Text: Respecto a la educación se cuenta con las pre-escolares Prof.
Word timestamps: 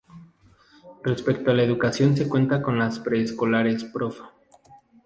Respecto 1.03 1.51
a 1.51 1.53
la 1.53 1.61
educación 1.61 2.17
se 2.17 2.27
cuenta 2.27 2.59
con 2.63 2.79
las 2.79 2.97
pre-escolares 2.97 3.83
Prof. 3.83 4.17